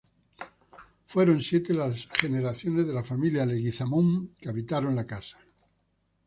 [1.05, 5.37] Fueron siete las generaciones de la familia Leguizamón que habitaron la casa.